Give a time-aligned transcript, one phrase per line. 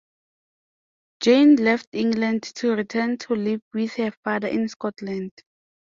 [1.21, 5.29] Jane left England to return to live with her father in Scotland.